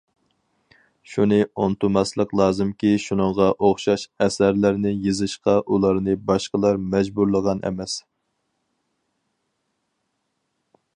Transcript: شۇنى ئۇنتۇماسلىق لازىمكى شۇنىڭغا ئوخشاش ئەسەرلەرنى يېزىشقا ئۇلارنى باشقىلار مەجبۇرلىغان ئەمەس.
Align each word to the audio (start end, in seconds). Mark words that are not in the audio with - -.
شۇنى 1.09 1.37
ئۇنتۇماسلىق 1.65 2.33
لازىمكى 2.41 2.93
شۇنىڭغا 3.03 3.49
ئوخشاش 3.67 4.07
ئەسەرلەرنى 4.27 4.95
يېزىشقا 5.05 5.57
ئۇلارنى 5.67 6.19
باشقىلار 6.31 6.83
مەجبۇرلىغان 6.95 7.65
ئەمەس. 7.71 8.01